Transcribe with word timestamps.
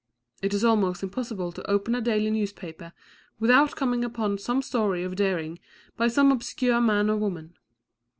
It 0.41 0.55
is 0.55 0.63
almost 0.65 1.03
impossible 1.03 1.51
to 1.51 1.69
open 1.69 1.93
a 1.93 2.01
daily 2.01 2.31
newspaper 2.31 2.91
without 3.39 3.75
coming 3.75 4.03
upon 4.03 4.39
some 4.39 4.63
story 4.63 5.03
of 5.03 5.15
daring 5.15 5.59
by 5.95 6.07
some 6.07 6.31
obscure 6.31 6.81
man 6.81 7.07
or 7.07 7.17
woman. 7.17 7.53